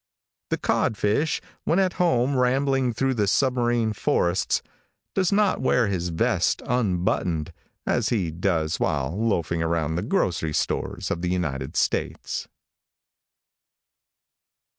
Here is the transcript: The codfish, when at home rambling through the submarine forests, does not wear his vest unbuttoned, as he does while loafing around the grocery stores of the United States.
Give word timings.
The 0.49 0.57
codfish, 0.57 1.41
when 1.63 1.77
at 1.77 1.93
home 2.01 2.35
rambling 2.35 2.91
through 2.91 3.13
the 3.13 3.27
submarine 3.27 3.93
forests, 3.93 4.63
does 5.13 5.31
not 5.31 5.61
wear 5.61 5.85
his 5.85 6.09
vest 6.09 6.63
unbuttoned, 6.65 7.53
as 7.85 8.09
he 8.09 8.31
does 8.31 8.79
while 8.79 9.15
loafing 9.15 9.61
around 9.61 9.97
the 9.97 10.01
grocery 10.01 10.53
stores 10.55 11.11
of 11.11 11.21
the 11.21 11.29
United 11.29 11.75
States. 11.75 12.47